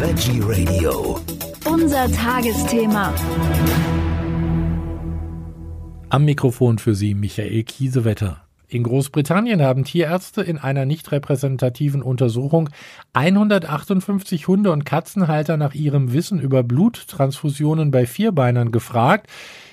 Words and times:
Veggie 0.00 0.40
Radio. 0.44 1.18
Unser 1.64 2.08
Tagesthema. 2.12 3.12
Am 6.08 6.24
Mikrofon 6.24 6.78
für 6.78 6.94
Sie 6.94 7.14
Michael 7.14 7.64
Kiesewetter. 7.64 8.44
In 8.68 8.84
Großbritannien 8.84 9.60
haben 9.60 9.82
Tierärzte 9.82 10.42
in 10.42 10.56
einer 10.56 10.84
nicht 10.84 11.10
repräsentativen 11.10 12.00
Untersuchung 12.00 12.70
158 13.14 14.46
Hunde- 14.46 14.70
und 14.70 14.84
Katzenhalter 14.84 15.56
nach 15.56 15.74
ihrem 15.74 16.12
Wissen 16.12 16.38
über 16.38 16.62
Bluttransfusionen 16.62 17.90
bei 17.90 18.06
Vierbeinern 18.06 18.70
gefragt. 18.70 19.26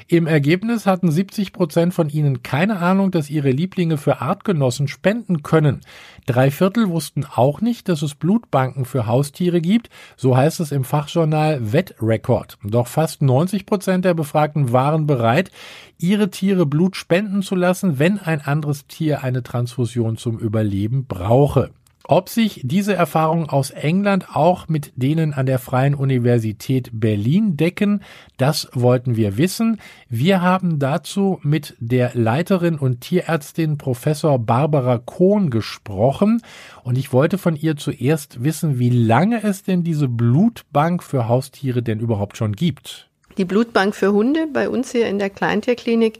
Im 0.07 0.27
Ergebnis 0.27 0.85
hatten 0.85 1.09
70 1.09 1.51
Prozent 1.51 1.91
von 1.91 2.09
ihnen 2.09 2.43
keine 2.43 2.77
Ahnung, 2.77 3.09
dass 3.09 3.31
ihre 3.31 3.49
Lieblinge 3.49 3.97
für 3.97 4.21
Artgenossen 4.21 4.87
spenden 4.87 5.41
können. 5.41 5.81
Drei 6.27 6.51
Viertel 6.51 6.89
wussten 6.89 7.25
auch 7.25 7.59
nicht, 7.59 7.89
dass 7.89 8.03
es 8.03 8.13
Blutbanken 8.13 8.85
für 8.85 9.07
Haustiere 9.07 9.61
gibt. 9.61 9.89
So 10.15 10.37
heißt 10.37 10.59
es 10.59 10.71
im 10.71 10.83
Fachjournal 10.83 11.71
Vet 11.73 11.95
Record. 12.03 12.59
Doch 12.63 12.85
fast 12.85 13.23
90 13.23 13.65
Prozent 13.65 14.05
der 14.05 14.13
Befragten 14.13 14.71
waren 14.71 15.07
bereit, 15.07 15.49
ihre 15.97 16.29
Tiere 16.29 16.67
Blut 16.67 16.95
spenden 16.95 17.41
zu 17.41 17.55
lassen, 17.55 17.97
wenn 17.97 18.19
ein 18.19 18.41
anderes 18.41 18.85
Tier 18.85 19.23
eine 19.23 19.41
Transfusion 19.41 20.17
zum 20.17 20.37
Überleben 20.37 21.07
brauche. 21.07 21.71
Ob 22.07 22.29
sich 22.29 22.61
diese 22.63 22.93
Erfahrungen 22.93 23.49
aus 23.49 23.71
England 23.71 24.35
auch 24.35 24.67
mit 24.67 24.93
denen 24.95 25.33
an 25.33 25.47
der 25.47 25.57
Freien 25.57 25.95
Universität 25.95 26.91
Berlin 26.93 27.57
decken, 27.57 28.03
das 28.37 28.69
wollten 28.73 29.15
wir 29.15 29.37
wissen. 29.37 29.79
Wir 30.07 30.43
haben 30.43 30.77
dazu 30.77 31.39
mit 31.41 31.75
der 31.79 32.11
Leiterin 32.13 32.75
und 32.75 33.01
Tierärztin 33.01 33.79
Professor 33.79 34.37
Barbara 34.37 34.99
Kohn 34.99 35.49
gesprochen 35.49 36.43
und 36.83 36.95
ich 36.95 37.11
wollte 37.11 37.39
von 37.39 37.55
ihr 37.55 37.75
zuerst 37.75 38.43
wissen, 38.43 38.77
wie 38.77 38.91
lange 38.91 39.43
es 39.43 39.63
denn 39.63 39.83
diese 39.83 40.07
Blutbank 40.07 41.01
für 41.01 41.27
Haustiere 41.27 41.81
denn 41.81 41.99
überhaupt 41.99 42.37
schon 42.37 42.53
gibt. 42.53 43.09
Die 43.39 43.45
Blutbank 43.45 43.95
für 43.95 44.13
Hunde 44.13 44.47
bei 44.53 44.69
uns 44.69 44.91
hier 44.91 45.07
in 45.07 45.17
der 45.17 45.31
Kleintierklinik 45.31 46.19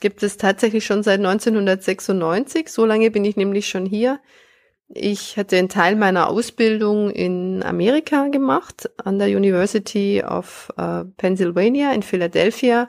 gibt 0.00 0.22
es 0.22 0.36
tatsächlich 0.36 0.84
schon 0.84 1.02
seit 1.02 1.18
1996. 1.18 2.68
So 2.68 2.84
lange 2.84 3.10
bin 3.10 3.24
ich 3.24 3.36
nämlich 3.36 3.68
schon 3.68 3.86
hier. 3.86 4.20
Ich 4.88 5.36
hatte 5.36 5.56
einen 5.56 5.68
Teil 5.68 5.96
meiner 5.96 6.28
Ausbildung 6.30 7.10
in 7.10 7.62
Amerika 7.62 8.28
gemacht, 8.28 8.90
an 9.04 9.18
der 9.18 9.28
University 9.28 10.22
of 10.22 10.72
uh, 10.80 11.04
Pennsylvania 11.16 11.92
in 11.92 12.02
Philadelphia. 12.02 12.88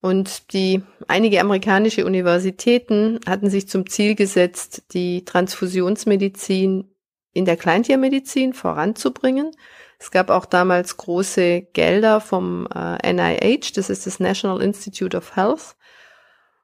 Und 0.00 0.52
die 0.52 0.82
einige 1.06 1.40
amerikanische 1.40 2.04
Universitäten 2.04 3.20
hatten 3.24 3.50
sich 3.50 3.68
zum 3.68 3.88
Ziel 3.88 4.16
gesetzt, 4.16 4.82
die 4.92 5.24
Transfusionsmedizin 5.24 6.92
in 7.32 7.44
der 7.44 7.56
Kleintiermedizin 7.56 8.52
voranzubringen. 8.52 9.52
Es 10.00 10.10
gab 10.10 10.28
auch 10.30 10.44
damals 10.44 10.96
große 10.96 11.62
Gelder 11.72 12.20
vom 12.20 12.66
äh, 12.74 13.12
NIH, 13.12 13.74
das 13.76 13.90
ist 13.90 14.06
das 14.06 14.18
National 14.18 14.60
Institute 14.60 15.16
of 15.16 15.36
Health. 15.36 15.76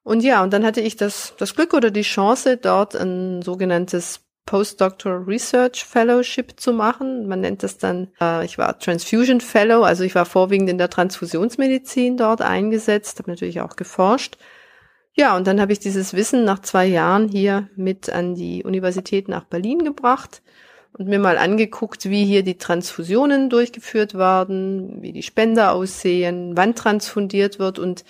Und 0.03 0.25
ja, 0.25 0.43
und 0.43 0.53
dann 0.53 0.67
hatte 0.67 0.81
ich 0.81 0.97
das, 0.97 1.35
das 1.39 1.55
Glück 1.55 1.75
oder 1.75 1.93
die 1.93 2.03
Chance, 2.03 2.57
dort 2.57 2.97
ein 2.97 3.43
sogenanntes 3.43 4.28
Postdoctoral 4.49 5.25
Research 5.25 5.85
Fellowship 5.85 6.59
zu 6.59 6.73
machen. 6.73 7.29
Man 7.29 7.43
nennt 7.43 7.63
das 7.63 7.77
dann, 7.77 8.09
äh, 8.19 8.47
ich 8.47 8.57
war 8.57 8.79
Transfusion 8.79 9.43
Fellow, 9.43 9.83
also 9.83 10.05
ich 10.05 10.15
war 10.15 10.25
vorwiegend 10.25 10.71
in 10.71 10.79
der 10.79 10.89
Transfusionsmedizin 10.89 12.17
dort 12.17 12.41
eingesetzt, 12.41 13.19
habe 13.19 13.31
natürlich 13.31 13.61
auch 13.61 13.77
geforscht. 13.77 14.39
Ja, 15.13 15.37
und 15.37 15.47
dann 15.47 15.61
habe 15.61 15.73
ich 15.73 15.81
dieses 15.81 16.15
Wissen 16.15 16.45
nach 16.45 16.61
zwei 16.61 16.87
Jahren 16.87 17.29
hier 17.29 17.69
mit 17.77 18.09
an 18.09 18.37
die 18.37 18.65
Universität 18.65 19.29
nach 19.29 19.45
Berlin 19.45 19.85
gebracht 19.85 20.41
und 20.95 21.09
mir 21.09 21.19
mal 21.19 21.37
angeguckt, 21.37 22.09
wie 22.09 22.25
hier 22.25 22.43
die 22.43 22.57
Transfusionen 22.57 23.51
durchgeführt 23.51 24.15
werden, 24.15 25.03
wie 25.03 25.13
die 25.13 25.23
Spender 25.23 25.73
aussehen, 25.73 26.57
wann 26.57 26.75
transfundiert 26.75 27.59
wird 27.59 27.79
und 27.79 28.03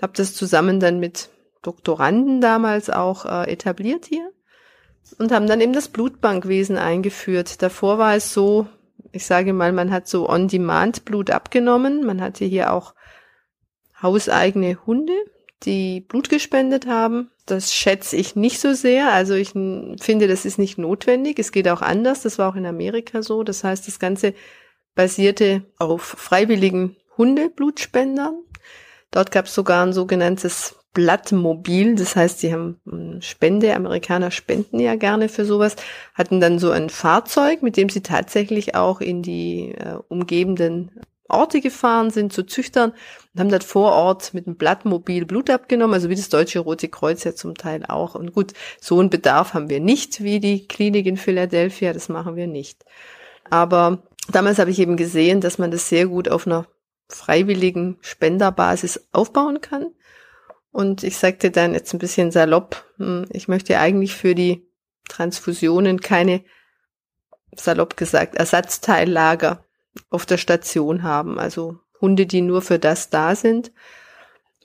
habe 0.00 0.12
das 0.14 0.32
zusammen 0.32 0.78
dann 0.78 1.00
mit 1.00 1.30
Doktoranden 1.62 2.40
damals 2.40 2.88
auch 2.88 3.24
äh, 3.24 3.50
etabliert 3.50 4.04
hier 4.04 4.30
und 5.18 5.32
haben 5.32 5.46
dann 5.46 5.60
eben 5.60 5.72
das 5.72 5.88
Blutbankwesen 5.88 6.76
eingeführt. 6.76 7.62
Davor 7.62 7.98
war 7.98 8.16
es 8.16 8.32
so, 8.32 8.66
ich 9.12 9.26
sage 9.26 9.52
mal, 9.52 9.72
man 9.72 9.90
hat 9.90 10.08
so 10.08 10.28
on-demand 10.28 11.04
Blut 11.04 11.30
abgenommen. 11.30 12.04
Man 12.04 12.20
hatte 12.20 12.44
hier 12.44 12.72
auch 12.72 12.94
hauseigene 14.00 14.78
Hunde, 14.86 15.14
die 15.62 16.00
Blut 16.00 16.28
gespendet 16.28 16.86
haben. 16.86 17.30
Das 17.46 17.74
schätze 17.74 18.16
ich 18.16 18.36
nicht 18.36 18.60
so 18.60 18.72
sehr. 18.72 19.12
Also 19.12 19.34
ich 19.34 19.50
finde, 19.50 20.28
das 20.28 20.44
ist 20.44 20.58
nicht 20.58 20.78
notwendig. 20.78 21.38
Es 21.38 21.52
geht 21.52 21.68
auch 21.68 21.82
anders. 21.82 22.22
Das 22.22 22.38
war 22.38 22.50
auch 22.50 22.56
in 22.56 22.66
Amerika 22.66 23.22
so. 23.22 23.42
Das 23.42 23.64
heißt, 23.64 23.86
das 23.86 23.98
Ganze 23.98 24.34
basierte 24.94 25.64
auf 25.78 26.02
freiwilligen 26.02 26.96
Hundeblutspendern. 27.16 28.42
Dort 29.10 29.30
gab 29.30 29.46
es 29.46 29.54
sogar 29.54 29.84
ein 29.84 29.92
sogenanntes 29.92 30.76
Blattmobil, 30.92 31.94
das 31.94 32.16
heißt, 32.16 32.40
sie 32.40 32.52
haben 32.52 32.80
hm, 32.84 33.22
Spende, 33.22 33.74
Amerikaner 33.74 34.30
spenden 34.30 34.78
ja 34.78 34.94
gerne 34.94 35.28
für 35.28 35.44
sowas, 35.44 35.76
hatten 36.14 36.40
dann 36.40 36.58
so 36.58 36.70
ein 36.70 36.90
Fahrzeug, 36.90 37.62
mit 37.62 37.76
dem 37.76 37.88
sie 37.88 38.02
tatsächlich 38.02 38.74
auch 38.74 39.00
in 39.00 39.22
die 39.22 39.72
äh, 39.72 39.96
umgebenden 40.08 40.90
Orte 41.28 41.62
gefahren 41.62 42.10
sind 42.10 42.32
zu 42.32 42.42
Züchtern 42.42 42.92
und 43.32 43.40
haben 43.40 43.48
dort 43.48 43.64
vor 43.64 43.92
Ort 43.92 44.34
mit 44.34 44.46
einem 44.46 44.56
Blattmobil 44.56 45.24
Blut 45.24 45.48
abgenommen, 45.48 45.94
also 45.94 46.10
wie 46.10 46.14
das 46.14 46.28
Deutsche 46.28 46.60
Rote 46.60 46.88
Kreuz 46.88 47.24
ja 47.24 47.34
zum 47.34 47.54
Teil 47.54 47.84
auch. 47.86 48.14
Und 48.14 48.34
gut, 48.34 48.52
so 48.78 49.00
einen 49.00 49.08
Bedarf 49.08 49.54
haben 49.54 49.70
wir 49.70 49.80
nicht 49.80 50.22
wie 50.22 50.40
die 50.40 50.66
Klinik 50.68 51.06
in 51.06 51.16
Philadelphia, 51.16 51.94
das 51.94 52.10
machen 52.10 52.36
wir 52.36 52.46
nicht. 52.46 52.84
Aber 53.48 54.02
damals 54.30 54.58
habe 54.58 54.70
ich 54.70 54.78
eben 54.78 54.98
gesehen, 54.98 55.40
dass 55.40 55.58
man 55.58 55.70
das 55.70 55.88
sehr 55.88 56.06
gut 56.06 56.28
auf 56.28 56.46
einer 56.46 56.66
freiwilligen 57.08 57.96
Spenderbasis 58.02 59.08
aufbauen 59.12 59.62
kann 59.62 59.86
und 60.72 61.04
ich 61.04 61.18
sagte 61.18 61.50
dann 61.50 61.74
jetzt 61.74 61.92
ein 61.92 61.98
bisschen 61.98 62.30
salopp, 62.30 62.84
hm, 62.96 63.26
ich 63.30 63.46
möchte 63.46 63.78
eigentlich 63.78 64.14
für 64.14 64.34
die 64.34 64.66
Transfusionen 65.08 66.00
keine, 66.00 66.42
salopp 67.54 67.96
gesagt, 67.96 68.34
Ersatzteillager 68.34 69.64
auf 70.08 70.24
der 70.24 70.38
Station 70.38 71.02
haben. 71.02 71.38
Also 71.38 71.78
Hunde, 72.00 72.26
die 72.26 72.40
nur 72.40 72.62
für 72.62 72.78
das 72.78 73.10
da 73.10 73.34
sind. 73.34 73.72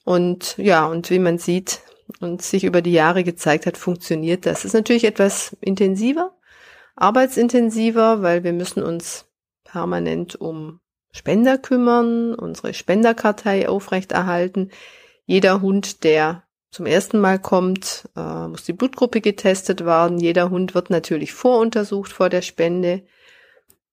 Und 0.05 0.57
ja, 0.57 0.85
und 0.85 1.09
wie 1.09 1.19
man 1.19 1.37
sieht 1.37 1.81
und 2.21 2.41
sich 2.41 2.63
über 2.63 2.81
die 2.81 2.93
Jahre 2.93 3.25
gezeigt 3.25 3.65
hat, 3.65 3.77
funktioniert 3.77 4.45
das. 4.45 4.63
ist 4.63 4.73
natürlich 4.73 5.03
etwas 5.03 5.57
intensiver, 5.59 6.37
arbeitsintensiver, 6.95 8.21
weil 8.21 8.45
wir 8.45 8.53
müssen 8.53 8.81
uns 8.81 9.25
permanent 9.65 10.39
um 10.39 10.79
Spender 11.11 11.57
kümmern, 11.57 12.33
unsere 12.33 12.73
Spenderkartei 12.73 13.67
aufrechterhalten. 13.67 14.71
Jeder 15.27 15.61
Hund, 15.61 16.03
der 16.03 16.43
zum 16.71 16.85
ersten 16.85 17.19
Mal 17.19 17.37
kommt, 17.37 18.09
äh, 18.15 18.47
muss 18.47 18.63
die 18.63 18.73
Blutgruppe 18.73 19.21
getestet 19.21 19.85
werden. 19.85 20.19
Jeder 20.19 20.49
Hund 20.49 20.73
wird 20.73 20.89
natürlich 20.89 21.33
voruntersucht 21.33 22.11
vor 22.11 22.29
der 22.29 22.41
Spende. 22.41 23.03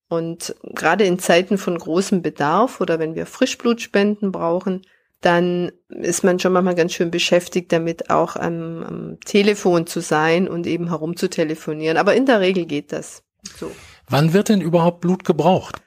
Und 0.08 0.54
gerade 0.62 1.04
in 1.04 1.18
Zeiten 1.18 1.58
von 1.58 1.76
großem 1.76 2.22
Bedarf 2.22 2.80
oder 2.80 2.98
wenn 2.98 3.16
wir 3.16 3.26
Frischblutspenden 3.26 4.32
brauchen, 4.32 4.82
dann 5.20 5.72
ist 5.88 6.22
man 6.22 6.38
schon 6.38 6.52
manchmal 6.52 6.74
ganz 6.74 6.92
schön 6.92 7.10
beschäftigt 7.10 7.72
damit, 7.72 8.10
auch 8.10 8.36
am, 8.36 8.82
am 8.82 9.20
Telefon 9.20 9.86
zu 9.86 10.00
sein 10.00 10.46
und 10.46 10.66
eben 10.66 10.88
herumzutelefonieren. 10.88 11.96
Aber 11.96 12.14
in 12.14 12.26
der 12.26 12.40
Regel 12.40 12.66
geht 12.66 12.92
das 12.92 13.24
so. 13.58 13.70
Wann 14.08 14.34
wird 14.34 14.50
denn 14.50 14.60
überhaupt 14.60 15.00
Blut 15.00 15.24
gebraucht? 15.24 15.80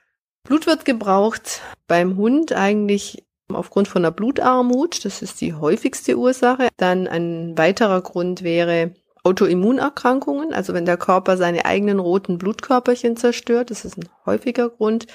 Blut 0.44 0.66
wird 0.66 0.86
gebraucht 0.86 1.62
beim 1.88 2.18
Hund 2.18 2.52
eigentlich 2.52 3.27
Aufgrund 3.54 3.88
von 3.88 4.04
der 4.04 4.12
Blutarmut, 4.12 5.06
das 5.06 5.22
ist 5.22 5.40
die 5.40 5.54
häufigste 5.54 6.18
Ursache. 6.18 6.68
Dann 6.76 7.08
ein 7.08 7.58
weiterer 7.58 8.02
Grund 8.02 8.44
wäre 8.44 8.94
Autoimmunerkrankungen, 9.24 10.54
also 10.54 10.74
wenn 10.74 10.86
der 10.86 10.98
Körper 10.98 11.38
seine 11.38 11.66
eigenen 11.66 12.00
roten 12.00 12.38
Blutkörperchen 12.38 13.18
zerstört, 13.18 13.72
das 13.72 13.86
ist 13.86 13.98
ein 13.98 14.10
häufiger 14.26 14.70
Grund. 14.70 15.08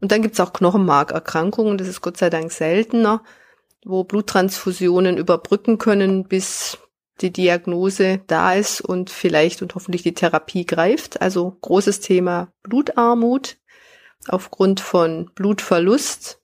Und 0.00 0.12
dann 0.12 0.22
gibt's 0.22 0.40
auch 0.40 0.52
Knochenmarkerkrankungen, 0.52 1.78
das 1.78 1.88
ist 1.88 2.00
Gott 2.00 2.16
sei 2.16 2.28
Dank 2.28 2.52
seltener, 2.52 3.22
wo 3.84 4.04
Bluttransfusionen 4.04 5.16
überbrücken 5.16 5.78
können, 5.78 6.24
bis 6.24 6.78
die 7.20 7.32
Diagnose 7.32 8.20
da 8.26 8.54
ist 8.54 8.80
und 8.80 9.10
vielleicht 9.10 9.62
und 9.62 9.74
hoffentlich 9.74 10.02
die 10.02 10.14
Therapie 10.14 10.66
greift. 10.66 11.22
Also 11.22 11.56
großes 11.60 12.00
Thema 12.00 12.48
Blutarmut 12.62 13.56
aufgrund 14.28 14.80
von 14.80 15.30
Blutverlust 15.34 16.41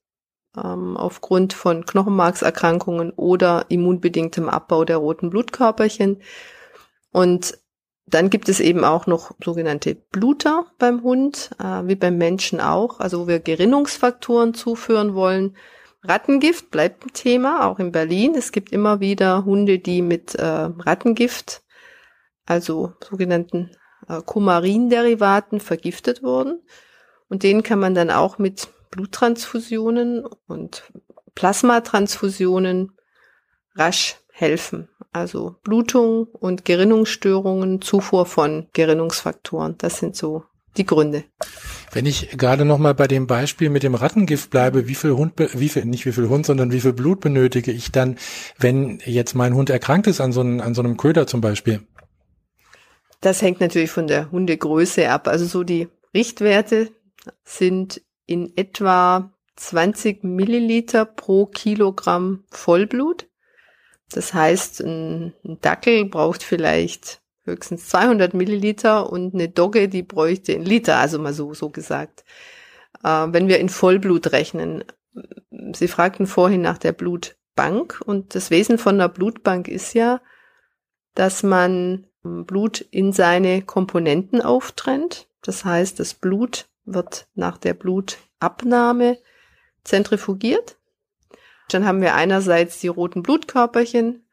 ähm, 0.64 0.96
aufgrund 0.96 1.52
von 1.52 1.84
Knochenmarkserkrankungen 1.84 3.10
oder 3.12 3.66
immunbedingtem 3.68 4.48
Abbau 4.48 4.84
der 4.84 4.98
roten 4.98 5.30
Blutkörperchen. 5.30 6.22
Und 7.12 7.58
dann 8.06 8.30
gibt 8.30 8.48
es 8.48 8.60
eben 8.60 8.84
auch 8.84 9.06
noch 9.06 9.32
sogenannte 9.42 9.94
Bluter 9.94 10.66
beim 10.78 11.02
Hund, 11.02 11.50
äh, 11.58 11.86
wie 11.86 11.94
beim 11.94 12.16
Menschen 12.16 12.60
auch, 12.60 13.00
also 13.00 13.22
wo 13.22 13.28
wir 13.28 13.40
Gerinnungsfaktoren 13.40 14.54
zuführen 14.54 15.14
wollen. 15.14 15.56
Rattengift 16.02 16.70
bleibt 16.70 17.04
ein 17.04 17.12
Thema, 17.12 17.66
auch 17.66 17.78
in 17.78 17.92
Berlin. 17.92 18.34
Es 18.34 18.52
gibt 18.52 18.72
immer 18.72 19.00
wieder 19.00 19.44
Hunde, 19.44 19.78
die 19.78 20.00
mit 20.00 20.34
äh, 20.36 20.44
Rattengift, 20.44 21.62
also 22.46 22.92
sogenannten 23.00 23.72
äh, 24.08 24.22
Kumarinderivaten, 24.22 25.60
vergiftet 25.60 26.22
wurden. 26.22 26.62
Und 27.28 27.42
denen 27.42 27.62
kann 27.62 27.78
man 27.78 27.94
dann 27.94 28.10
auch 28.10 28.38
mit 28.38 28.68
Bluttransfusionen 28.90 30.24
und 30.46 30.84
Plasmatransfusionen 31.34 32.92
rasch 33.74 34.16
helfen. 34.30 34.88
Also 35.12 35.56
Blutung 35.62 36.26
und 36.26 36.64
Gerinnungsstörungen, 36.64 37.80
Zufuhr 37.80 38.26
von 38.26 38.68
Gerinnungsfaktoren. 38.72 39.76
Das 39.78 39.98
sind 39.98 40.16
so 40.16 40.44
die 40.76 40.86
Gründe. 40.86 41.24
Wenn 41.92 42.06
ich 42.06 42.36
gerade 42.36 42.64
noch 42.64 42.78
mal 42.78 42.94
bei 42.94 43.08
dem 43.08 43.26
Beispiel 43.26 43.70
mit 43.70 43.82
dem 43.82 43.94
Rattengift 43.94 44.50
bleibe, 44.50 44.86
wie 44.88 44.94
viel 44.94 45.12
Hund, 45.12 45.32
wie 45.36 45.68
viel, 45.68 45.84
nicht 45.86 46.06
wie 46.06 46.12
viel 46.12 46.28
Hund, 46.28 46.46
sondern 46.46 46.70
wie 46.70 46.80
viel 46.80 46.92
Blut 46.92 47.20
benötige 47.20 47.72
ich 47.72 47.90
dann, 47.90 48.18
wenn 48.58 49.00
jetzt 49.04 49.34
mein 49.34 49.54
Hund 49.54 49.70
erkrankt 49.70 50.06
ist 50.06 50.20
an 50.20 50.32
so 50.32 50.40
einem, 50.40 50.60
an 50.60 50.74
so 50.74 50.82
einem 50.82 50.96
Köder 50.96 51.26
zum 51.26 51.40
Beispiel? 51.40 51.80
Das 53.20 53.42
hängt 53.42 53.60
natürlich 53.60 53.90
von 53.90 54.06
der 54.06 54.30
Hundegröße 54.30 55.08
ab. 55.08 55.26
Also 55.26 55.46
so 55.46 55.64
die 55.64 55.88
Richtwerte 56.14 56.90
sind 57.44 58.02
in 58.28 58.56
etwa 58.56 59.32
20 59.56 60.22
Milliliter 60.22 61.04
pro 61.04 61.46
Kilogramm 61.46 62.44
Vollblut. 62.50 63.26
Das 64.12 64.32
heißt, 64.32 64.80
ein 64.80 65.34
Dackel 65.42 66.04
braucht 66.04 66.42
vielleicht 66.42 67.20
höchstens 67.44 67.88
200 67.88 68.34
Milliliter 68.34 69.10
und 69.10 69.34
eine 69.34 69.48
Dogge, 69.48 69.88
die 69.88 70.02
bräuchte 70.02 70.54
einen 70.54 70.64
Liter, 70.64 70.98
also 70.98 71.18
mal 71.18 71.32
so, 71.32 71.54
so 71.54 71.70
gesagt. 71.70 72.24
Äh, 73.02 73.26
wenn 73.30 73.48
wir 73.48 73.58
in 73.58 73.68
Vollblut 73.68 74.32
rechnen. 74.32 74.84
Sie 75.72 75.88
fragten 75.88 76.26
vorhin 76.26 76.60
nach 76.60 76.78
der 76.78 76.92
Blutbank 76.92 78.00
und 78.04 78.34
das 78.34 78.50
Wesen 78.50 78.78
von 78.78 78.94
einer 78.94 79.08
Blutbank 79.08 79.66
ist 79.66 79.94
ja, 79.94 80.20
dass 81.14 81.42
man 81.42 82.06
Blut 82.22 82.80
in 82.90 83.12
seine 83.12 83.62
Komponenten 83.62 84.42
auftrennt. 84.42 85.28
Das 85.42 85.64
heißt, 85.64 85.98
das 85.98 86.14
Blut 86.14 86.68
wird 86.94 87.26
nach 87.34 87.58
der 87.58 87.74
Blutabnahme 87.74 89.18
zentrifugiert. 89.84 90.76
Dann 91.70 91.86
haben 91.86 92.00
wir 92.00 92.14
einerseits 92.14 92.80
die 92.80 92.88
roten 92.88 93.22
Blutkörperchen, 93.22 94.28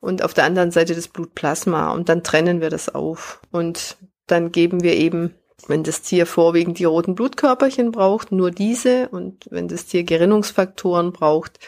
und 0.00 0.22
auf 0.22 0.34
der 0.34 0.44
anderen 0.44 0.70
Seite 0.70 0.94
das 0.94 1.08
Blutplasma 1.08 1.92
und 1.92 2.08
dann 2.08 2.24
trennen 2.24 2.60
wir 2.60 2.70
das 2.70 2.88
auf 2.88 3.40
und 3.50 3.98
dann 4.26 4.50
geben 4.50 4.82
wir 4.82 4.96
eben, 4.96 5.34
wenn 5.66 5.84
das 5.84 6.02
Tier 6.02 6.24
vorwiegend 6.24 6.78
die 6.78 6.84
roten 6.84 7.14
Blutkörperchen 7.14 7.92
braucht, 7.92 8.32
nur 8.32 8.50
diese 8.50 9.08
und 9.10 9.46
wenn 9.50 9.68
das 9.68 9.86
Tier 9.86 10.04
Gerinnungsfaktoren 10.04 11.12
braucht, 11.12 11.58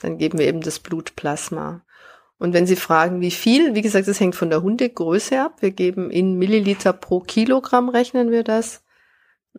dann 0.00 0.18
geben 0.18 0.38
wir 0.38 0.46
eben 0.46 0.60
das 0.60 0.78
Blutplasma. 0.78 1.82
Und 2.38 2.54
wenn 2.54 2.66
Sie 2.66 2.76
fragen, 2.76 3.20
wie 3.20 3.32
viel, 3.32 3.74
wie 3.74 3.82
gesagt, 3.82 4.08
das 4.08 4.18
hängt 4.18 4.34
von 4.34 4.48
der 4.48 4.62
Hundegröße 4.62 5.42
ab. 5.42 5.56
Wir 5.60 5.72
geben 5.72 6.10
in 6.10 6.38
Milliliter 6.38 6.94
pro 6.94 7.20
Kilogramm 7.20 7.90
rechnen 7.90 8.30
wir 8.30 8.44
das. 8.44 8.82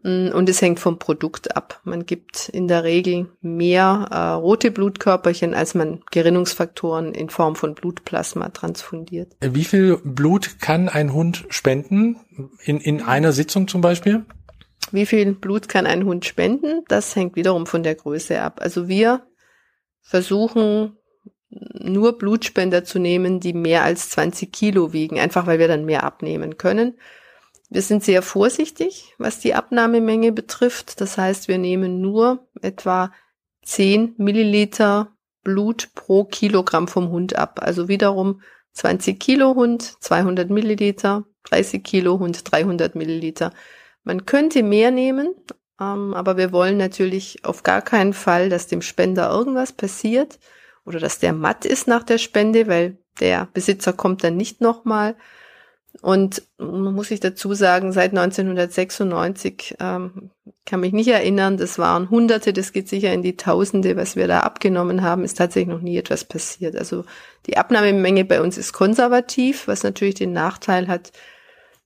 Mm, 0.03 0.29
und 0.29 0.49
es 0.49 0.61
hängt 0.61 0.79
vom 0.79 0.99
Produkt 0.99 1.55
ab. 1.55 1.81
Man 1.83 2.05
gibt 2.05 2.49
in 2.49 2.67
der 2.67 2.83
Regel 2.83 3.27
mehr 3.41 4.07
äh, 4.11 4.17
rote 4.33 4.71
Blutkörperchen, 4.71 5.53
als 5.53 5.75
man 5.75 6.01
Gerinnungsfaktoren 6.11 7.13
in 7.13 7.29
Form 7.29 7.55
von 7.55 7.75
Blutplasma 7.75 8.49
transfundiert. 8.49 9.33
Wie 9.41 9.63
viel 9.63 9.97
Blut 10.03 10.59
kann 10.59 10.89
ein 10.89 11.13
Hund 11.13 11.45
spenden? 11.49 12.17
In, 12.63 12.79
in 12.79 13.01
einer 13.01 13.31
Sitzung 13.31 13.67
zum 13.67 13.81
Beispiel? 13.81 14.25
Wie 14.91 15.05
viel 15.05 15.33
Blut 15.33 15.69
kann 15.69 15.85
ein 15.85 16.05
Hund 16.05 16.25
spenden? 16.25 16.83
Das 16.87 17.15
hängt 17.15 17.35
wiederum 17.35 17.65
von 17.65 17.83
der 17.83 17.95
Größe 17.95 18.41
ab. 18.41 18.59
Also 18.61 18.87
wir 18.87 19.21
versuchen 20.01 20.97
nur 21.49 22.17
Blutspender 22.17 22.83
zu 22.83 22.97
nehmen, 22.97 23.39
die 23.39 23.53
mehr 23.53 23.83
als 23.83 24.09
20 24.09 24.51
Kilo 24.51 24.93
wiegen, 24.93 25.19
einfach 25.19 25.47
weil 25.47 25.59
wir 25.59 25.67
dann 25.67 25.85
mehr 25.85 26.03
abnehmen 26.03 26.57
können. 26.57 26.97
Wir 27.73 27.81
sind 27.81 28.03
sehr 28.03 28.21
vorsichtig, 28.21 29.15
was 29.17 29.39
die 29.39 29.53
Abnahmemenge 29.53 30.33
betrifft. 30.33 30.99
Das 30.99 31.17
heißt, 31.17 31.47
wir 31.47 31.57
nehmen 31.57 32.01
nur 32.01 32.45
etwa 32.61 33.13
10 33.63 34.15
Milliliter 34.17 35.15
Blut 35.41 35.91
pro 35.95 36.25
Kilogramm 36.25 36.89
vom 36.89 37.11
Hund 37.11 37.37
ab. 37.37 37.61
Also 37.63 37.87
wiederum 37.87 38.41
20 38.73 39.17
Kilo 39.17 39.55
Hund, 39.55 39.83
200 40.03 40.49
Milliliter, 40.49 41.23
30 41.45 41.81
Kilo 41.81 42.19
Hund, 42.19 42.51
300 42.51 42.95
Milliliter. 42.95 43.53
Man 44.03 44.25
könnte 44.25 44.63
mehr 44.63 44.91
nehmen, 44.91 45.33
ähm, 45.79 46.13
aber 46.13 46.35
wir 46.35 46.51
wollen 46.51 46.75
natürlich 46.75 47.45
auf 47.45 47.63
gar 47.63 47.81
keinen 47.81 48.13
Fall, 48.13 48.49
dass 48.49 48.67
dem 48.67 48.81
Spender 48.81 49.29
irgendwas 49.29 49.71
passiert 49.71 50.39
oder 50.85 50.99
dass 50.99 51.19
der 51.19 51.31
matt 51.31 51.63
ist 51.63 51.87
nach 51.87 52.03
der 52.03 52.17
Spende, 52.17 52.67
weil 52.67 52.97
der 53.21 53.47
Besitzer 53.53 53.93
kommt 53.93 54.25
dann 54.25 54.35
nicht 54.35 54.59
nochmal. 54.59 55.15
Und 56.01 56.43
man 56.57 56.93
muss 56.93 57.09
sich 57.09 57.19
dazu 57.19 57.53
sagen, 57.53 57.91
seit 57.91 58.11
1996 58.11 59.75
ähm, 59.79 60.31
kann 60.65 60.79
mich 60.79 60.93
nicht 60.93 61.09
erinnern, 61.09 61.57
das 61.57 61.77
waren 61.77 62.09
Hunderte, 62.09 62.53
das 62.53 62.71
geht 62.71 62.87
sicher 62.87 63.13
in 63.13 63.21
die 63.21 63.35
Tausende, 63.35 63.97
was 63.97 64.15
wir 64.15 64.27
da 64.27 64.39
abgenommen 64.39 65.01
haben, 65.01 65.23
ist 65.23 65.37
tatsächlich 65.37 65.73
noch 65.73 65.81
nie 65.81 65.97
etwas 65.97 66.23
passiert. 66.23 66.75
Also 66.75 67.03
die 67.45 67.57
Abnahmemenge 67.57 68.25
bei 68.25 68.41
uns 68.41 68.57
ist 68.57 68.73
konservativ, 68.73 69.67
was 69.67 69.83
natürlich 69.83 70.15
den 70.15 70.31
Nachteil 70.31 70.87
hat, 70.87 71.11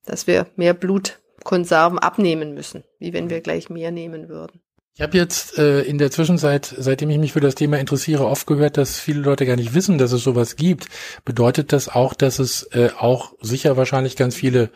dass 0.05 0.27
wir 0.27 0.47
mehr 0.55 0.75
Blutkonserven 0.75 1.97
abnehmen 1.97 2.53
müssen, 2.53 2.83
wie 2.99 3.11
wenn 3.11 3.29
wir 3.29 3.41
gleich 3.41 3.69
mehr 3.69 3.91
nehmen 3.91 4.29
würden. 4.29 4.61
Ich 4.97 5.01
habe 5.01 5.17
jetzt 5.17 5.57
äh, 5.57 5.81
in 5.81 5.97
der 5.97 6.09
Zwischenzeit, 6.09 6.73
seitdem 6.77 7.09
ich 7.09 7.17
mich 7.17 7.33
für 7.33 7.41
das 7.41 7.55
Thema 7.55 7.77
interessiere, 7.79 8.27
oft 8.27 8.47
gehört, 8.47 8.77
dass 8.77 8.97
viele 8.97 9.19
Leute 9.19 9.45
gar 9.45 9.57
nicht 9.57 9.73
wissen, 9.73 9.97
dass 9.97 10.13
es 10.13 10.23
sowas 10.23 10.55
gibt. 10.55 10.87
Bedeutet 11.25 11.73
das 11.73 11.89
auch, 11.89 12.13
dass 12.13 12.39
es 12.39 12.63
äh, 12.71 12.91
auch 12.97 13.33
sicher 13.41 13.75
wahrscheinlich 13.75 14.15
ganz 14.15 14.35
viele 14.35 14.69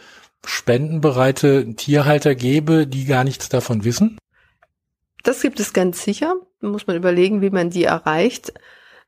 spendenbereite 0.46 1.74
Tierhalter 1.76 2.36
gäbe, 2.36 2.86
die 2.86 3.06
gar 3.06 3.24
nichts 3.24 3.48
davon 3.48 3.86
wissen? 3.86 4.18
Das 5.24 5.42
gibt 5.42 5.62
es 5.62 5.72
ganz 5.72 6.04
sicher. 6.04 6.36
Da 6.60 6.68
muss 6.68 6.86
man 6.86 6.98
überlegen, 6.98 7.42
wie 7.42 7.50
man 7.50 7.70
die 7.70 7.86
erreicht. 7.86 8.54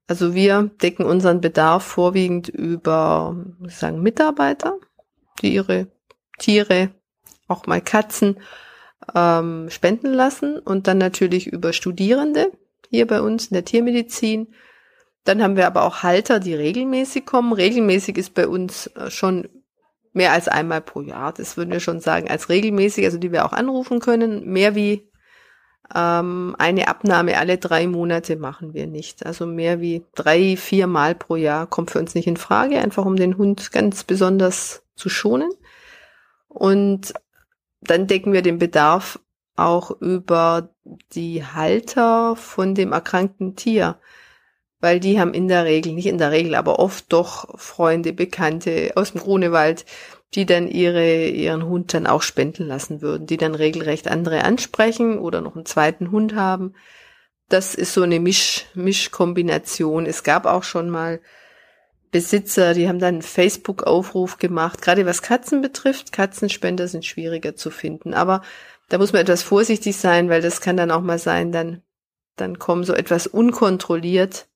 Also 0.07 0.33
wir 0.33 0.71
decken 0.81 1.05
unseren 1.05 1.41
Bedarf 1.41 1.83
vorwiegend 1.83 2.47
über, 2.47 3.35
muss 3.59 3.73
ich 3.73 3.77
sagen, 3.77 4.01
Mitarbeiter, 4.01 4.77
die 5.41 5.55
ihre 5.55 5.87
Tiere, 6.39 6.91
auch 7.49 7.67
mal 7.67 7.81
Katzen, 7.81 8.37
ähm, 9.15 9.69
spenden 9.69 10.13
lassen 10.13 10.59
und 10.59 10.87
dann 10.87 10.97
natürlich 10.97 11.47
über 11.47 11.73
Studierende 11.73 12.51
hier 12.89 13.07
bei 13.07 13.21
uns 13.21 13.47
in 13.47 13.55
der 13.55 13.65
Tiermedizin. 13.65 14.53
Dann 15.23 15.41
haben 15.41 15.55
wir 15.55 15.67
aber 15.67 15.83
auch 15.83 16.03
Halter, 16.03 16.39
die 16.39 16.55
regelmäßig 16.55 17.25
kommen. 17.25 17.53
Regelmäßig 17.53 18.17
ist 18.17 18.33
bei 18.33 18.47
uns 18.47 18.87
äh, 18.87 19.09
schon 19.09 19.47
mehr 20.13 20.33
als 20.33 20.47
einmal 20.47 20.81
pro 20.81 21.01
Jahr. 21.01 21.33
Das 21.33 21.57
würden 21.57 21.71
wir 21.71 21.79
schon 21.79 21.99
sagen 21.99 22.29
als 22.29 22.49
regelmäßig, 22.49 23.05
also 23.05 23.17
die 23.17 23.31
wir 23.31 23.45
auch 23.45 23.53
anrufen 23.53 23.99
können. 23.99 24.51
Mehr 24.51 24.75
wie 24.75 25.09
ähm, 25.93 26.55
eine 26.57 26.87
Abnahme 26.87 27.37
alle 27.37 27.57
drei 27.57 27.87
Monate 27.87 28.35
machen 28.35 28.73
wir 28.73 28.87
nicht. 28.87 29.25
Also 29.25 29.45
mehr 29.45 29.79
wie 29.79 30.05
drei, 30.15 30.57
vier 30.57 30.87
Mal 30.87 31.15
pro 31.15 31.35
Jahr 31.35 31.67
kommt 31.67 31.91
für 31.91 31.99
uns 31.99 32.15
nicht 32.15 32.27
in 32.27 32.37
Frage, 32.37 32.79
einfach 32.79 33.05
um 33.05 33.15
den 33.15 33.37
Hund 33.37 33.71
ganz 33.71 34.03
besonders 34.03 34.83
zu 34.95 35.09
schonen. 35.09 35.51
Und 36.47 37.13
dann 37.81 38.07
decken 38.07 38.33
wir 38.33 38.41
den 38.41 38.59
Bedarf 38.59 39.19
auch 39.55 39.91
über 39.99 40.69
die 41.13 41.45
Halter 41.45 42.35
von 42.35 42.75
dem 42.75 42.91
erkrankten 42.91 43.55
Tier, 43.55 43.99
weil 44.79 44.99
die 44.99 45.19
haben 45.19 45.33
in 45.33 45.47
der 45.47 45.65
Regel, 45.65 45.93
nicht 45.93 46.07
in 46.07 46.17
der 46.17 46.31
Regel, 46.31 46.55
aber 46.55 46.79
oft 46.79 47.11
doch 47.11 47.59
Freunde, 47.59 48.13
Bekannte 48.13 48.93
aus 48.95 49.11
dem 49.11 49.21
Grunewald, 49.21 49.85
die 50.33 50.45
dann 50.45 50.67
ihre, 50.67 51.27
ihren 51.27 51.65
Hund 51.65 51.93
dann 51.93 52.07
auch 52.07 52.21
spenden 52.21 52.65
lassen 52.67 53.01
würden, 53.01 53.27
die 53.27 53.37
dann 53.37 53.53
regelrecht 53.53 54.07
andere 54.07 54.43
ansprechen 54.43 55.19
oder 55.19 55.41
noch 55.41 55.55
einen 55.55 55.65
zweiten 55.65 56.11
Hund 56.11 56.35
haben. 56.35 56.73
Das 57.49 57.75
ist 57.75 57.93
so 57.93 58.01
eine 58.03 58.19
Misch, 58.19 58.65
Mischkombination. 58.73 60.05
Es 60.05 60.23
gab 60.23 60.45
auch 60.45 60.63
schon 60.63 60.89
mal 60.89 61.19
Besitzer, 62.11 62.73
die 62.73 62.87
haben 62.89 62.99
dann 62.99 63.15
einen 63.15 63.21
Facebook-Aufruf 63.21 64.37
gemacht, 64.37 64.81
gerade 64.81 65.05
was 65.05 65.21
Katzen 65.21 65.61
betrifft. 65.61 66.11
Katzenspender 66.11 66.87
sind 66.87 67.05
schwieriger 67.05 67.55
zu 67.55 67.71
finden, 67.71 68.13
aber 68.13 68.41
da 68.89 68.97
muss 68.97 69.13
man 69.13 69.21
etwas 69.21 69.43
vorsichtig 69.43 69.95
sein, 69.95 70.29
weil 70.29 70.41
das 70.41 70.59
kann 70.59 70.75
dann 70.75 70.91
auch 70.91 71.01
mal 71.01 71.19
sein, 71.19 71.51
dann, 71.51 71.81
dann 72.35 72.59
kommen 72.59 72.83
so 72.83 72.93
etwas 72.93 73.27
unkontrolliert 73.27 74.47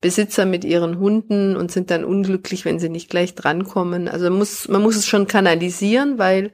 Besitzer 0.00 0.46
mit 0.46 0.64
ihren 0.64 0.98
Hunden 0.98 1.56
und 1.56 1.70
sind 1.70 1.90
dann 1.90 2.04
unglücklich, 2.04 2.64
wenn 2.64 2.80
sie 2.80 2.88
nicht 2.88 3.10
gleich 3.10 3.34
drankommen. 3.34 4.08
Also 4.08 4.30
muss, 4.30 4.66
man 4.66 4.82
muss 4.82 4.96
es 4.96 5.06
schon 5.06 5.26
kanalisieren, 5.26 6.18
weil 6.18 6.52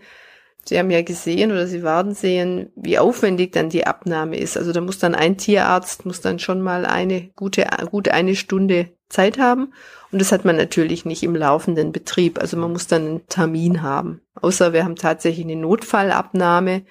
Sie 0.68 0.78
haben 0.78 0.90
ja 0.90 1.02
gesehen 1.02 1.52
oder 1.52 1.66
Sie 1.66 1.82
werden 1.82 2.14
sehen, 2.14 2.70
wie 2.74 2.98
aufwendig 2.98 3.52
dann 3.52 3.70
die 3.70 3.86
Abnahme 3.86 4.38
ist. 4.38 4.56
Also 4.56 4.72
da 4.72 4.80
muss 4.80 4.98
dann 4.98 5.14
ein 5.14 5.36
Tierarzt, 5.36 6.06
muss 6.06 6.20
dann 6.20 6.38
schon 6.38 6.60
mal 6.60 6.86
eine 6.86 7.30
gute, 7.36 7.66
gute 7.90 8.12
eine 8.12 8.34
Stunde 8.34 8.90
Zeit 9.08 9.38
haben. 9.38 9.72
Und 10.10 10.20
das 10.20 10.32
hat 10.32 10.44
man 10.44 10.56
natürlich 10.56 11.04
nicht 11.04 11.22
im 11.22 11.36
laufenden 11.36 11.92
Betrieb. 11.92 12.40
Also 12.40 12.56
man 12.56 12.72
muss 12.72 12.88
dann 12.88 13.06
einen 13.06 13.26
Termin 13.28 13.82
haben. 13.82 14.20
Außer 14.34 14.72
wir 14.72 14.84
haben 14.84 14.96
tatsächlich 14.96 15.44
eine 15.44 15.56
Notfallabnahme. 15.56 16.82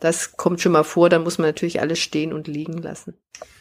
Das 0.00 0.36
kommt 0.36 0.60
schon 0.60 0.72
mal 0.72 0.84
vor, 0.84 1.08
da 1.08 1.18
muss 1.18 1.38
man 1.38 1.48
natürlich 1.48 1.80
alles 1.80 1.98
stehen 1.98 2.32
und 2.32 2.46
liegen 2.46 2.78
lassen. 2.78 3.14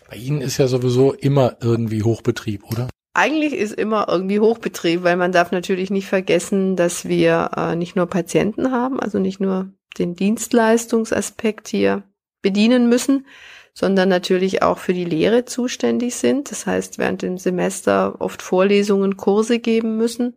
Bei 0.10 0.18
Ihnen 0.18 0.42
ist 0.42 0.58
ja 0.58 0.68
sowieso 0.68 1.14
immer 1.14 1.58
irgendwie 1.62 2.04
Hochbetrieb, 2.04 2.64
oder? 2.66 2.90
Eigentlich 3.18 3.54
ist 3.54 3.74
immer 3.74 4.08
irgendwie 4.08 4.40
Hochbetrieb, 4.40 5.04
weil 5.04 5.18
man 5.18 5.32
darf 5.32 5.52
natürlich 5.52 5.90
nicht 5.90 6.08
vergessen, 6.08 6.76
dass 6.76 7.08
wir 7.08 7.50
äh, 7.58 7.76
nicht 7.76 7.96
nur 7.96 8.06
Patienten 8.06 8.72
haben, 8.72 9.00
also 9.00 9.18
nicht 9.18 9.40
nur 9.40 9.72
den 9.98 10.16
Dienstleistungsaspekt 10.16 11.68
hier 11.68 12.04
bedienen 12.44 12.88
müssen, 12.90 13.26
sondern 13.74 14.10
natürlich 14.10 14.62
auch 14.62 14.78
für 14.78 14.94
die 14.94 15.04
Lehre 15.04 15.46
zuständig 15.46 16.16
sind. 16.16 16.52
Das 16.52 16.68
heißt, 16.68 17.00
während 17.00 17.24
dem 17.24 17.40
Semester 17.40 18.22
oft 18.22 18.44
Vorlesungen, 18.44 19.18
Kurse 19.18 19.58
geben 19.58 19.98
müssen, 19.98 20.36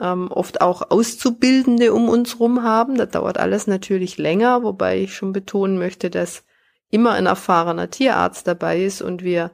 ähm, 0.00 0.28
oft 0.30 0.62
auch 0.62 0.90
Auszubildende 0.90 1.92
um 1.92 2.08
uns 2.08 2.40
rum 2.40 2.62
haben. 2.62 2.96
Das 2.96 3.10
dauert 3.10 3.36
alles 3.36 3.66
natürlich 3.66 4.16
länger, 4.16 4.62
wobei 4.62 4.98
ich 4.98 5.14
schon 5.14 5.34
betonen 5.34 5.78
möchte, 5.78 6.08
dass 6.08 6.44
immer 6.90 7.12
ein 7.12 7.26
erfahrener 7.26 7.90
Tierarzt 7.90 8.46
dabei 8.46 8.82
ist 8.82 9.02
und 9.02 9.22
wir 9.22 9.50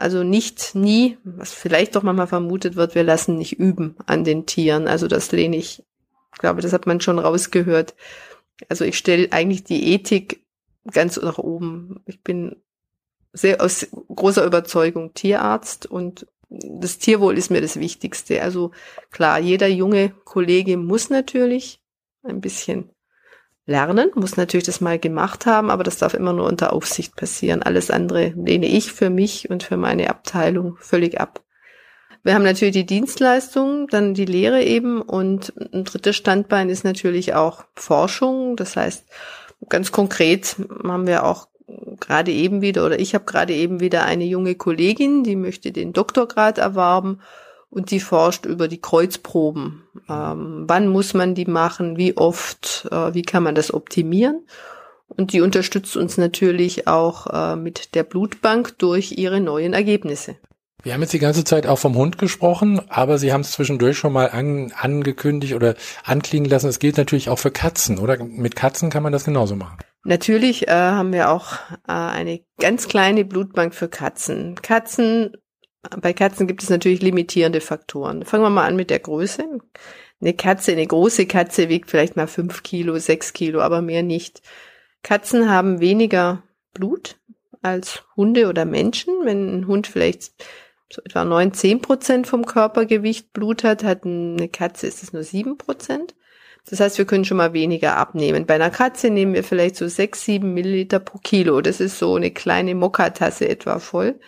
also 0.00 0.22
nicht 0.22 0.74
nie, 0.74 1.18
was 1.24 1.52
vielleicht 1.52 1.94
doch 1.94 2.02
manchmal 2.02 2.26
vermutet 2.26 2.76
wird, 2.76 2.94
wir 2.94 3.04
lassen 3.04 3.36
nicht 3.36 3.58
üben 3.58 3.96
an 4.06 4.24
den 4.24 4.46
Tieren. 4.46 4.88
Also 4.88 5.08
das 5.08 5.30
lehne 5.32 5.56
ich, 5.56 5.82
glaube, 6.38 6.62
das 6.62 6.72
hat 6.72 6.86
man 6.86 7.00
schon 7.00 7.18
rausgehört. 7.18 7.94
Also 8.68 8.84
ich 8.84 8.96
stelle 8.98 9.32
eigentlich 9.32 9.64
die 9.64 9.92
Ethik 9.92 10.44
ganz 10.90 11.16
nach 11.20 11.38
oben. 11.38 12.00
Ich 12.06 12.22
bin 12.22 12.56
sehr 13.32 13.60
aus 13.60 13.86
großer 14.08 14.44
Überzeugung 14.44 15.14
Tierarzt 15.14 15.86
und 15.86 16.26
das 16.48 16.98
Tierwohl 16.98 17.38
ist 17.38 17.50
mir 17.50 17.60
das 17.60 17.78
Wichtigste. 17.78 18.42
Also 18.42 18.72
klar, 19.10 19.38
jeder 19.38 19.68
junge 19.68 20.10
Kollege 20.24 20.76
muss 20.76 21.10
natürlich 21.10 21.80
ein 22.22 22.40
bisschen 22.40 22.90
lernen, 23.70 24.10
muss 24.14 24.36
natürlich 24.36 24.66
das 24.66 24.80
mal 24.80 24.98
gemacht 24.98 25.46
haben, 25.46 25.70
aber 25.70 25.84
das 25.84 25.96
darf 25.96 26.12
immer 26.12 26.32
nur 26.32 26.46
unter 26.46 26.72
Aufsicht 26.72 27.16
passieren. 27.16 27.62
Alles 27.62 27.90
andere 27.90 28.34
lehne 28.36 28.66
ich 28.66 28.92
für 28.92 29.08
mich 29.08 29.48
und 29.48 29.62
für 29.62 29.76
meine 29.76 30.10
Abteilung 30.10 30.76
völlig 30.80 31.20
ab. 31.20 31.40
Wir 32.22 32.34
haben 32.34 32.42
natürlich 32.42 32.74
die 32.74 32.84
Dienstleistung, 32.84 33.86
dann 33.86 34.12
die 34.12 34.26
Lehre 34.26 34.62
eben 34.62 35.00
und 35.00 35.54
ein 35.72 35.84
drittes 35.84 36.16
Standbein 36.16 36.68
ist 36.68 36.84
natürlich 36.84 37.34
auch 37.34 37.64
Forschung. 37.74 38.56
Das 38.56 38.76
heißt, 38.76 39.06
ganz 39.70 39.92
konkret 39.92 40.56
haben 40.84 41.06
wir 41.06 41.24
auch 41.24 41.48
gerade 42.00 42.32
eben 42.32 42.60
wieder 42.60 42.84
oder 42.84 42.98
ich 42.98 43.14
habe 43.14 43.24
gerade 43.24 43.54
eben 43.54 43.80
wieder 43.80 44.04
eine 44.04 44.24
junge 44.24 44.56
Kollegin, 44.56 45.22
die 45.22 45.36
möchte 45.36 45.70
den 45.70 45.92
Doktorgrad 45.92 46.58
erwerben 46.58 47.20
und 47.70 47.90
die 47.90 48.00
forscht 48.00 48.46
über 48.46 48.68
die 48.68 48.80
Kreuzproben. 48.80 49.84
Ähm, 50.08 50.64
wann 50.66 50.88
muss 50.88 51.14
man 51.14 51.34
die 51.34 51.46
machen? 51.46 51.96
Wie 51.96 52.16
oft? 52.16 52.88
Äh, 52.90 53.14
wie 53.14 53.22
kann 53.22 53.42
man 53.42 53.54
das 53.54 53.72
optimieren? 53.72 54.46
Und 55.08 55.32
die 55.32 55.40
unterstützt 55.40 55.96
uns 55.96 56.18
natürlich 56.18 56.86
auch 56.86 57.26
äh, 57.26 57.56
mit 57.56 57.94
der 57.94 58.04
Blutbank 58.04 58.78
durch 58.78 59.12
ihre 59.12 59.40
neuen 59.40 59.72
Ergebnisse. 59.72 60.36
Wir 60.82 60.94
haben 60.94 61.02
jetzt 61.02 61.12
die 61.12 61.18
ganze 61.18 61.44
Zeit 61.44 61.66
auch 61.66 61.78
vom 61.78 61.94
Hund 61.94 62.16
gesprochen, 62.16 62.80
aber 62.88 63.18
Sie 63.18 63.32
haben 63.32 63.42
es 63.42 63.52
zwischendurch 63.52 63.98
schon 63.98 64.12
mal 64.12 64.30
an, 64.30 64.72
angekündigt 64.74 65.54
oder 65.54 65.74
anklingen 66.04 66.48
lassen. 66.48 66.68
Es 66.68 66.78
gilt 66.78 66.96
natürlich 66.96 67.28
auch 67.28 67.38
für 67.38 67.50
Katzen, 67.50 67.98
oder? 67.98 68.22
Mit 68.24 68.56
Katzen 68.56 68.88
kann 68.88 69.02
man 69.02 69.12
das 69.12 69.24
genauso 69.24 69.56
machen. 69.56 69.78
Natürlich 70.04 70.68
äh, 70.68 70.72
haben 70.72 71.12
wir 71.12 71.30
auch 71.30 71.52
äh, 71.86 71.92
eine 71.92 72.40
ganz 72.58 72.88
kleine 72.88 73.26
Blutbank 73.26 73.74
für 73.74 73.88
Katzen. 73.88 74.54
Katzen, 74.62 75.32
bei 75.82 76.12
Katzen 76.12 76.46
gibt 76.46 76.62
es 76.62 76.70
natürlich 76.70 77.02
limitierende 77.02 77.60
Faktoren. 77.60 78.24
Fangen 78.24 78.44
wir 78.44 78.50
mal 78.50 78.66
an 78.66 78.76
mit 78.76 78.90
der 78.90 78.98
Größe. 78.98 79.44
Eine 80.20 80.34
Katze, 80.34 80.72
eine 80.72 80.86
große 80.86 81.26
Katze 81.26 81.68
wiegt 81.68 81.90
vielleicht 81.90 82.16
mal 82.16 82.26
fünf 82.26 82.62
Kilo, 82.62 82.98
sechs 82.98 83.32
Kilo, 83.32 83.60
aber 83.60 83.80
mehr 83.80 84.02
nicht. 84.02 84.42
Katzen 85.02 85.48
haben 85.48 85.80
weniger 85.80 86.42
Blut 86.74 87.16
als 87.62 88.04
Hunde 88.16 88.48
oder 88.48 88.66
Menschen. 88.66 89.24
Wenn 89.24 89.60
ein 89.60 89.66
Hund 89.66 89.86
vielleicht 89.86 90.32
so 90.92 91.00
etwa 91.02 91.24
neun, 91.24 91.54
zehn 91.54 91.80
Prozent 91.80 92.26
vom 92.26 92.44
Körpergewicht 92.44 93.32
Blut 93.32 93.64
hat, 93.64 93.82
hat 93.82 94.04
eine 94.04 94.48
Katze 94.48 94.86
ist 94.86 95.02
es 95.02 95.12
nur 95.12 95.22
sieben 95.22 95.56
Prozent. 95.56 96.14
Das 96.68 96.80
heißt, 96.80 96.98
wir 96.98 97.06
können 97.06 97.24
schon 97.24 97.38
mal 97.38 97.54
weniger 97.54 97.96
abnehmen. 97.96 98.44
Bei 98.44 98.54
einer 98.54 98.70
Katze 98.70 99.08
nehmen 99.08 99.32
wir 99.32 99.44
vielleicht 99.44 99.76
so 99.76 99.88
sechs, 99.88 100.24
sieben 100.24 100.52
Milliliter 100.52 101.00
pro 101.00 101.18
Kilo. 101.18 101.62
Das 101.62 101.80
ist 101.80 101.98
so 101.98 102.16
eine 102.16 102.30
kleine 102.30 102.74
Mokkatasse 102.74 103.48
etwa 103.48 103.78
voll. 103.78 104.20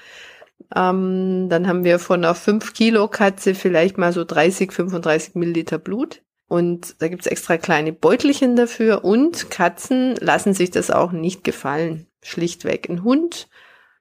Ähm, 0.75 1.49
dann 1.49 1.69
haben 1.69 1.85
wir 1.85 1.99
von 1.99 2.25
einer 2.25 2.35
5 2.35 2.73
Kilo 2.73 3.09
Katze 3.09 3.55
vielleicht 3.55 3.99
mal 3.99 4.13
so 4.13 4.25
30, 4.25 4.73
35 4.73 5.35
Milliliter 5.35 5.79
Blut. 5.79 6.23
Und 6.49 6.97
da 7.01 7.09
gibt's 7.09 7.27
extra 7.27 7.57
kleine 7.57 7.93
Beutelchen 7.93 8.57
dafür. 8.57 9.05
Und 9.05 9.51
Katzen 9.51 10.17
lassen 10.17 10.55
sich 10.55 10.71
das 10.71 10.91
auch 10.91 11.13
nicht 11.13 11.45
gefallen. 11.45 12.07
Schlichtweg. 12.23 12.89
Ein 12.89 13.05
Hund, 13.05 13.49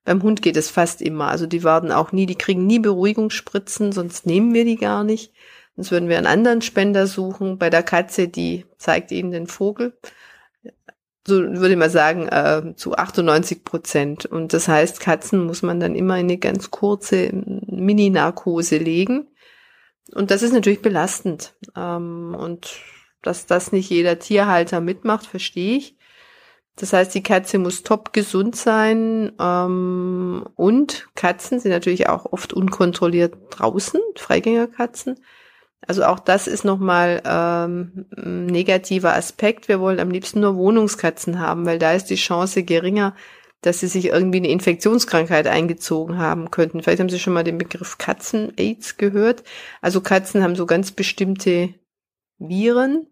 beim 0.04 0.24
Hund 0.24 0.42
geht 0.42 0.58
es 0.58 0.70
fast 0.70 1.02
immer. 1.02 1.28
Also 1.28 1.46
die 1.46 1.64
werden 1.64 1.92
auch 1.92 2.12
nie, 2.12 2.26
die 2.26 2.38
kriegen 2.38 2.66
nie 2.66 2.80
Beruhigungsspritzen, 2.80 3.92
sonst 3.92 4.26
nehmen 4.26 4.54
wir 4.54 4.66
die 4.66 4.78
gar 4.78 5.04
nicht. 5.04 5.34
Sonst 5.76 5.92
würden 5.92 6.10
wir 6.10 6.18
einen 6.18 6.28
anderen 6.28 6.62
Spender 6.62 7.08
suchen. 7.08 7.58
Bei 7.58 7.70
der 7.70 7.84
Katze, 7.84 8.28
die 8.28 8.66
zeigt 8.78 9.12
ihnen 9.12 9.32
den 9.32 9.48
Vogel. 9.48 9.98
So 11.26 11.36
würde 11.36 11.76
man 11.76 11.90
sagen, 11.90 12.28
äh, 12.28 12.74
zu 12.76 12.96
98 12.96 13.64
Prozent. 13.64 14.26
Und 14.26 14.54
das 14.54 14.68
heißt, 14.68 15.00
Katzen 15.00 15.46
muss 15.46 15.62
man 15.62 15.80
dann 15.80 15.96
immer 15.96 16.18
in 16.18 16.26
eine 16.26 16.38
ganz 16.38 16.72
kurze 16.72 17.30
Mini-Narkose 17.32 18.78
legen. 18.78 19.28
Und 20.14 20.32
das 20.32 20.42
ist 20.42 20.54
natürlich 20.54 20.82
belastend. 20.82 21.54
Ähm, 21.76 22.36
und 22.38 22.72
dass 23.22 23.46
das 23.46 23.72
nicht 23.72 23.90
jeder 23.90 24.18
Tierhalter 24.20 24.82
mitmacht, 24.82 25.28
verstehe 25.28 25.78
ich. 25.78 25.96
Das 26.76 26.94
heißt, 26.94 27.14
die 27.14 27.24
Katze 27.24 27.60
muss 27.60 27.84
top 27.84 28.14
gesund 28.14 28.56
sein 28.56 29.34
ähm, 29.40 30.48
und 30.56 31.10
Katzen 31.16 31.60
sind 31.60 31.72
natürlich 31.72 32.08
auch 32.08 32.32
oft 32.32 32.54
unkontrolliert 32.54 33.36
draußen, 33.52 34.00
Freigängerkatzen. 34.16 35.20
Also 35.88 36.04
auch 36.04 36.20
das 36.20 36.48
ist 36.48 36.64
nochmal 36.64 37.22
ähm, 37.26 38.06
ein 38.16 38.46
negativer 38.46 39.16
Aspekt. 39.16 39.68
Wir 39.68 39.80
wollen 39.80 40.00
am 40.00 40.12
liebsten 40.12 40.40
nur 40.40 40.56
Wohnungskatzen 40.56 41.40
haben, 41.40 41.66
weil 41.66 41.80
da 41.80 41.94
ist 41.94 42.06
die 42.06 42.16
Chance 42.16 42.64
geringer, 42.64 43.16
dass 43.62 43.80
sie 43.80 43.88
sich 43.88 44.06
irgendwie 44.06 44.38
eine 44.38 44.50
Infektionskrankheit 44.50 45.48
eingezogen 45.48 46.18
haben 46.18 46.52
könnten. 46.52 46.82
Vielleicht 46.82 47.00
haben 47.00 47.10
Sie 47.10 47.20
schon 47.20 47.34
mal 47.34 47.44
den 47.44 47.60
Begriff 47.60 47.98
Katzen-Aids 47.98 48.98
gehört. 48.98 49.44
Also 49.82 50.02
Katzen 50.02 50.44
haben 50.44 50.56
so 50.56 50.66
ganz 50.66 50.92
bestimmte 50.92 51.74
Viren, 52.40 53.08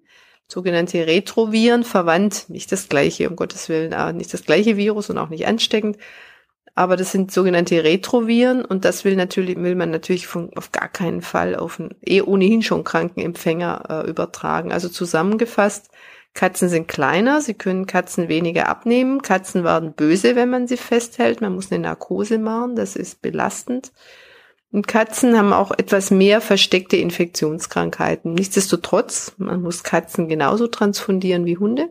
sogenannte 0.48 1.06
Retroviren, 1.06 1.84
verwandt, 1.84 2.50
nicht 2.50 2.72
das 2.72 2.90
gleiche, 2.90 3.30
um 3.30 3.36
Gottes 3.36 3.70
Willen, 3.70 4.18
nicht 4.18 4.34
das 4.34 4.44
gleiche 4.44 4.76
Virus 4.76 5.12
und 5.12 5.20
auch 5.20 5.30
nicht 5.30 5.46
ansteckend, 5.46 5.98
aber 6.80 6.96
das 6.96 7.12
sind 7.12 7.30
sogenannte 7.30 7.84
Retroviren 7.84 8.64
und 8.64 8.86
das 8.86 9.04
will 9.04 9.18
natürlich, 9.18 9.58
will 9.58 9.76
man 9.76 9.92
natürlich 9.92 10.28
von, 10.28 10.50
auf 10.56 10.72
gar 10.72 10.88
keinen 10.88 11.22
Fall 11.22 11.58
auf 11.58 11.78
einen 11.78 11.94
eh 12.06 12.22
ohnehin 12.22 12.62
schon 12.62 12.86
kranken 12.86 13.20
Empfänger 13.20 13.84
äh, 13.90 14.10
übertragen. 14.10 14.72
Also 14.72 14.88
zusammengefasst, 14.88 15.90
Katzen 16.34 16.70
sind 16.70 16.88
kleiner, 16.88 17.42
sie 17.42 17.54
können 17.54 17.86
Katzen 17.86 18.30
weniger 18.30 18.70
abnehmen, 18.70 19.22
Katzen 19.22 19.66
werden 19.66 19.92
böse, 19.92 20.38
wenn 20.38 20.50
man 20.50 20.68
sie 20.70 20.78
festhält, 20.78 21.42
man 21.42 21.54
muss 21.54 21.70
eine 21.70 21.84
Narkose 21.84 22.38
machen, 22.38 22.78
das 22.78 22.96
ist 22.96 23.22
belastend. 23.22 23.92
Und 24.72 24.88
Katzen 24.88 25.38
haben 25.38 25.52
auch 25.52 25.72
etwas 25.72 26.12
mehr 26.12 26.40
versteckte 26.40 26.96
Infektionskrankheiten. 26.96 28.34
Nichtsdestotrotz, 28.34 29.34
man 29.38 29.62
muss 29.62 29.84
Katzen 29.84 30.30
genauso 30.30 30.68
transfundieren 30.68 31.46
wie 31.46 31.58
Hunde. 31.58 31.90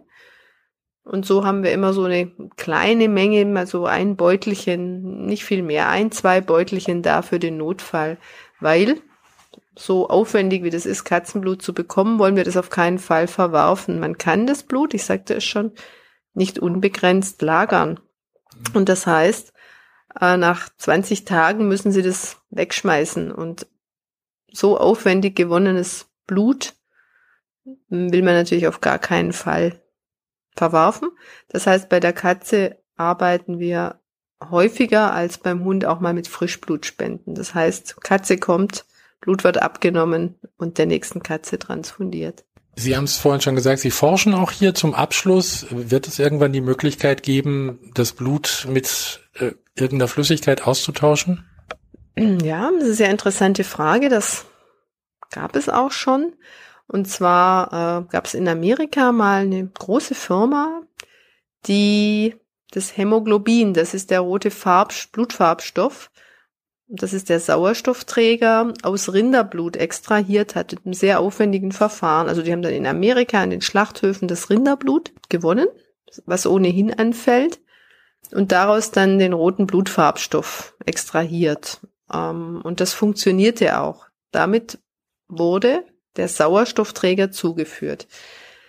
Und 1.08 1.24
so 1.24 1.42
haben 1.42 1.62
wir 1.62 1.72
immer 1.72 1.94
so 1.94 2.04
eine 2.04 2.30
kleine 2.56 3.08
Menge, 3.08 3.46
mal 3.46 3.66
so 3.66 3.86
ein 3.86 4.16
Beutelchen, 4.16 5.24
nicht 5.24 5.42
viel 5.42 5.62
mehr, 5.62 5.88
ein, 5.88 6.12
zwei 6.12 6.42
Beutelchen 6.42 7.02
da 7.02 7.22
für 7.22 7.38
den 7.38 7.56
Notfall, 7.56 8.18
weil 8.60 9.00
so 9.74 10.10
aufwendig 10.10 10.64
wie 10.64 10.70
das 10.70 10.84
ist, 10.84 11.04
Katzenblut 11.04 11.62
zu 11.62 11.72
bekommen, 11.72 12.18
wollen 12.18 12.36
wir 12.36 12.44
das 12.44 12.58
auf 12.58 12.68
keinen 12.68 12.98
Fall 12.98 13.26
verwerfen. 13.26 14.00
Man 14.00 14.18
kann 14.18 14.46
das 14.46 14.64
Blut, 14.64 14.92
ich 14.92 15.04
sagte 15.04 15.34
es 15.34 15.44
schon, 15.44 15.72
nicht 16.34 16.58
unbegrenzt 16.58 17.40
lagern. 17.40 17.98
Und 18.74 18.90
das 18.90 19.06
heißt, 19.06 19.54
äh, 20.20 20.36
nach 20.36 20.68
20 20.76 21.24
Tagen 21.24 21.68
müssen 21.68 21.90
sie 21.90 22.02
das 22.02 22.36
wegschmeißen. 22.50 23.32
Und 23.32 23.66
so 24.52 24.76
aufwendig 24.76 25.36
gewonnenes 25.36 26.10
Blut 26.26 26.74
will 27.88 28.22
man 28.22 28.34
natürlich 28.34 28.68
auf 28.68 28.82
gar 28.82 28.98
keinen 28.98 29.32
Fall 29.32 29.80
verworfen. 30.58 31.10
Das 31.48 31.66
heißt, 31.66 31.88
bei 31.88 32.00
der 32.00 32.12
Katze 32.12 32.76
arbeiten 32.96 33.58
wir 33.58 34.00
häufiger 34.50 35.12
als 35.12 35.38
beim 35.38 35.64
Hund 35.64 35.84
auch 35.84 36.00
mal 36.00 36.14
mit 36.14 36.28
Frischblutspenden. 36.28 37.34
Das 37.34 37.54
heißt, 37.54 38.00
Katze 38.02 38.36
kommt, 38.36 38.84
Blut 39.20 39.44
wird 39.44 39.60
abgenommen 39.60 40.36
und 40.58 40.78
der 40.78 40.86
nächsten 40.86 41.22
Katze 41.22 41.58
transfundiert. 41.58 42.44
Sie 42.76 42.96
haben 42.96 43.04
es 43.04 43.16
vorhin 43.16 43.40
schon 43.40 43.56
gesagt, 43.56 43.80
Sie 43.80 43.90
forschen 43.90 44.34
auch 44.34 44.52
hier 44.52 44.72
zum 44.72 44.94
Abschluss. 44.94 45.66
Wird 45.70 46.06
es 46.06 46.20
irgendwann 46.20 46.52
die 46.52 46.60
Möglichkeit 46.60 47.24
geben, 47.24 47.90
das 47.94 48.12
Blut 48.12 48.66
mit 48.68 49.20
äh, 49.34 49.52
irgendeiner 49.74 50.06
Flüssigkeit 50.06 50.62
auszutauschen? 50.62 51.44
Ja, 52.16 52.70
das 52.70 52.82
ist 52.82 52.84
eine 52.84 52.94
sehr 52.94 53.10
interessante 53.10 53.64
Frage. 53.64 54.08
Das 54.08 54.46
gab 55.32 55.56
es 55.56 55.68
auch 55.68 55.90
schon. 55.90 56.34
Und 56.88 57.06
zwar 57.06 57.68
äh, 57.68 58.10
gab 58.10 58.24
es 58.24 58.34
in 58.34 58.48
Amerika 58.48 59.12
mal 59.12 59.42
eine 59.42 59.66
große 59.66 60.14
Firma, 60.14 60.82
die 61.66 62.34
das 62.70 62.96
Hämoglobin, 62.96 63.74
das 63.74 63.94
ist 63.94 64.10
der 64.10 64.20
rote 64.20 64.50
Farb, 64.50 64.92
Blutfarbstoff, 65.12 66.10
das 66.86 67.12
ist 67.12 67.28
der 67.28 67.40
Sauerstoffträger, 67.40 68.72
aus 68.82 69.12
Rinderblut 69.12 69.76
extrahiert 69.76 70.54
hat, 70.54 70.72
mit 70.72 70.86
einem 70.86 70.94
sehr 70.94 71.20
aufwendigen 71.20 71.72
Verfahren. 71.72 72.28
Also 72.28 72.40
die 72.40 72.50
haben 72.50 72.62
dann 72.62 72.72
in 72.72 72.86
Amerika 72.86 73.42
an 73.42 73.50
den 73.50 73.60
Schlachthöfen 73.60 74.26
das 74.26 74.48
Rinderblut 74.48 75.12
gewonnen, 75.28 75.68
was 76.24 76.46
ohnehin 76.46 76.92
anfällt, 76.92 77.60
und 78.32 78.52
daraus 78.52 78.90
dann 78.90 79.18
den 79.18 79.34
roten 79.34 79.66
Blutfarbstoff 79.66 80.74
extrahiert. 80.86 81.80
Ähm, 82.12 82.60
und 82.64 82.80
das 82.80 82.94
funktionierte 82.94 83.78
auch. 83.78 84.06
Damit 84.32 84.78
wurde 85.28 85.84
der 86.18 86.28
Sauerstoffträger 86.28 87.30
zugeführt. 87.30 88.06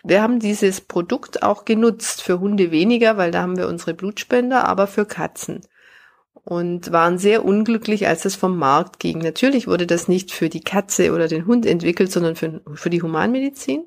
Wir 0.03 0.21
haben 0.21 0.39
dieses 0.39 0.79
Produkt 0.79 1.43
auch 1.43 1.65
genutzt, 1.65 2.21
für 2.21 2.39
Hunde 2.39 2.71
weniger, 2.71 3.17
weil 3.17 3.31
da 3.31 3.41
haben 3.41 3.57
wir 3.57 3.67
unsere 3.67 3.93
Blutspender, 3.93 4.65
aber 4.65 4.87
für 4.87 5.05
Katzen 5.05 5.61
und 6.49 6.91
waren 6.91 7.19
sehr 7.19 7.45
unglücklich, 7.45 8.07
als 8.07 8.25
es 8.25 8.35
vom 8.35 8.57
Markt 8.57 8.99
ging. 8.99 9.19
Natürlich 9.19 9.67
wurde 9.67 9.85
das 9.85 10.07
nicht 10.07 10.31
für 10.31 10.49
die 10.49 10.61
Katze 10.61 11.13
oder 11.13 11.27
den 11.27 11.45
Hund 11.45 11.65
entwickelt, 11.65 12.11
sondern 12.11 12.35
für, 12.35 12.61
für 12.73 12.89
die 12.89 13.01
Humanmedizin. 13.01 13.85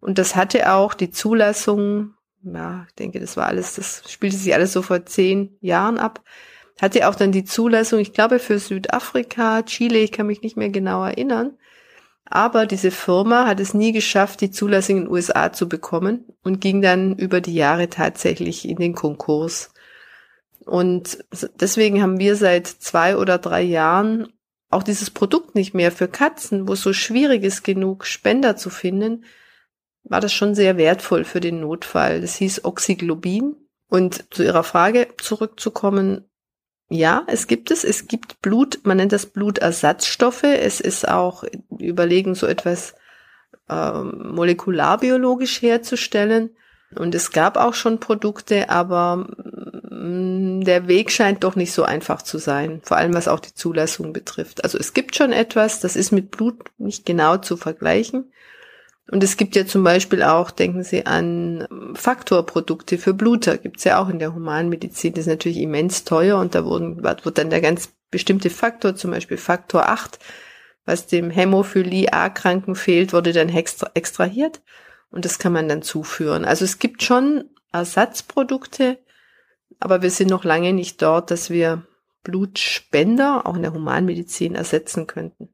Und 0.00 0.18
das 0.18 0.36
hatte 0.36 0.72
auch 0.72 0.94
die 0.94 1.10
Zulassung, 1.10 2.14
ja, 2.42 2.86
ich 2.88 2.94
denke, 2.94 3.20
das 3.20 3.36
war 3.36 3.46
alles, 3.46 3.74
das 3.74 4.04
spielte 4.08 4.36
sich 4.36 4.54
alles 4.54 4.72
so 4.72 4.80
vor 4.80 5.04
zehn 5.04 5.58
Jahren 5.60 5.98
ab, 5.98 6.22
hatte 6.80 7.08
auch 7.08 7.14
dann 7.14 7.32
die 7.32 7.44
Zulassung, 7.44 7.98
ich 7.98 8.12
glaube, 8.12 8.38
für 8.38 8.58
Südafrika, 8.58 9.62
Chile, 9.62 9.98
ich 9.98 10.12
kann 10.12 10.28
mich 10.28 10.42
nicht 10.42 10.56
mehr 10.56 10.70
genau 10.70 11.04
erinnern. 11.04 11.58
Aber 12.30 12.66
diese 12.66 12.90
Firma 12.90 13.46
hat 13.46 13.58
es 13.60 13.72
nie 13.74 13.92
geschafft, 13.92 14.40
die 14.40 14.50
Zulassung 14.50 14.96
in 14.96 15.02
den 15.04 15.10
USA 15.10 15.52
zu 15.52 15.68
bekommen 15.68 16.26
und 16.42 16.60
ging 16.60 16.82
dann 16.82 17.16
über 17.16 17.40
die 17.40 17.54
Jahre 17.54 17.88
tatsächlich 17.88 18.68
in 18.68 18.76
den 18.76 18.94
Konkurs. 18.94 19.72
Und 20.64 21.24
deswegen 21.58 22.02
haben 22.02 22.18
wir 22.18 22.36
seit 22.36 22.66
zwei 22.66 23.16
oder 23.16 23.38
drei 23.38 23.62
Jahren 23.62 24.28
auch 24.70 24.82
dieses 24.82 25.10
Produkt 25.10 25.54
nicht 25.54 25.72
mehr 25.72 25.90
für 25.90 26.08
Katzen, 26.08 26.68
wo 26.68 26.74
es 26.74 26.82
so 26.82 26.92
schwierig 26.92 27.42
ist, 27.42 27.64
genug 27.64 28.04
Spender 28.04 28.56
zu 28.56 28.68
finden, 28.68 29.24
war 30.04 30.20
das 30.20 30.32
schon 30.32 30.54
sehr 30.54 30.76
wertvoll 30.76 31.24
für 31.24 31.40
den 31.40 31.60
Notfall. 31.60 32.20
Das 32.20 32.36
hieß 32.36 32.64
Oxyglobin. 32.64 33.56
Und 33.90 34.34
zu 34.34 34.42
Ihrer 34.42 34.64
Frage 34.64 35.08
zurückzukommen, 35.16 36.27
ja, 36.88 37.24
es 37.26 37.46
gibt 37.46 37.70
es. 37.70 37.84
Es 37.84 38.08
gibt 38.08 38.40
Blut, 38.40 38.80
man 38.84 38.96
nennt 38.96 39.12
das 39.12 39.26
Blutersatzstoffe. 39.26 40.44
Es 40.44 40.80
ist 40.80 41.06
auch 41.06 41.44
überlegen, 41.78 42.34
so 42.34 42.46
etwas 42.46 42.94
ähm, 43.68 44.32
molekularbiologisch 44.34 45.60
herzustellen. 45.60 46.50
Und 46.96 47.14
es 47.14 47.32
gab 47.32 47.58
auch 47.58 47.74
schon 47.74 48.00
Produkte, 48.00 48.70
aber 48.70 49.28
mm, 49.90 50.62
der 50.62 50.88
Weg 50.88 51.10
scheint 51.10 51.44
doch 51.44 51.54
nicht 51.54 51.72
so 51.72 51.82
einfach 51.82 52.22
zu 52.22 52.38
sein, 52.38 52.80
vor 52.82 52.96
allem 52.96 53.12
was 53.12 53.28
auch 53.28 53.40
die 53.40 53.52
Zulassung 53.52 54.14
betrifft. 54.14 54.64
Also 54.64 54.78
es 54.78 54.94
gibt 54.94 55.14
schon 55.14 55.32
etwas, 55.32 55.80
das 55.80 55.96
ist 55.96 56.12
mit 56.12 56.30
Blut 56.30 56.70
nicht 56.78 57.04
genau 57.04 57.36
zu 57.36 57.58
vergleichen. 57.58 58.32
Und 59.10 59.24
es 59.24 59.38
gibt 59.38 59.56
ja 59.56 59.64
zum 59.64 59.84
Beispiel 59.84 60.22
auch, 60.22 60.50
denken 60.50 60.82
Sie 60.84 61.06
an 61.06 61.66
Faktorprodukte 61.94 62.98
für 62.98 63.14
Bluter, 63.14 63.56
gibt's 63.56 63.84
ja 63.84 64.02
auch 64.02 64.10
in 64.10 64.18
der 64.18 64.34
Humanmedizin. 64.34 65.14
Das 65.14 65.22
ist 65.22 65.28
natürlich 65.28 65.58
immens 65.58 66.04
teuer 66.04 66.38
und 66.38 66.54
da 66.54 66.64
wurden, 66.64 67.02
wird 67.02 67.38
dann 67.38 67.48
der 67.48 67.62
ganz 67.62 67.90
bestimmte 68.10 68.50
Faktor, 68.50 68.96
zum 68.96 69.10
Beispiel 69.10 69.38
Faktor 69.38 69.88
8, 69.88 70.18
was 70.84 71.06
dem 71.06 71.30
Hämophilie 71.30 72.12
A-Kranken 72.12 72.74
fehlt, 72.74 73.12
wurde 73.12 73.32
dann 73.32 73.48
extrahiert 73.48 74.62
und 75.10 75.24
das 75.24 75.38
kann 75.38 75.52
man 75.52 75.68
dann 75.68 75.82
zuführen. 75.82 76.44
Also 76.44 76.64
es 76.64 76.78
gibt 76.78 77.02
schon 77.02 77.44
Ersatzprodukte, 77.72 78.98
aber 79.80 80.02
wir 80.02 80.10
sind 80.10 80.28
noch 80.28 80.44
lange 80.44 80.72
nicht 80.72 81.00
dort, 81.00 81.30
dass 81.30 81.50
wir 81.50 81.86
Blutspender 82.24 83.46
auch 83.46 83.56
in 83.56 83.62
der 83.62 83.72
Humanmedizin 83.72 84.54
ersetzen 84.54 85.06
könnten. 85.06 85.48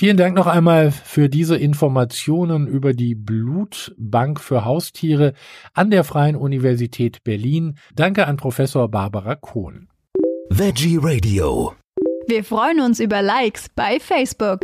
Vielen 0.00 0.16
Dank 0.16 0.34
noch 0.34 0.48
einmal 0.48 0.90
für 0.90 1.28
diese 1.28 1.56
Informationen 1.56 2.66
über 2.66 2.94
die 2.94 3.14
Blutbank 3.14 4.40
für 4.40 4.64
Haustiere 4.64 5.34
an 5.72 5.90
der 5.90 6.02
Freien 6.02 6.34
Universität 6.34 7.22
Berlin. 7.22 7.78
Danke 7.94 8.26
an 8.26 8.36
Professor 8.36 8.90
Barbara 8.90 9.36
Kohn. 9.36 9.88
Veggie 10.50 10.98
Radio. 11.00 11.74
Wir 12.26 12.42
freuen 12.42 12.80
uns 12.80 12.98
über 12.98 13.22
Likes 13.22 13.68
bei 13.68 14.00
Facebook. 14.00 14.60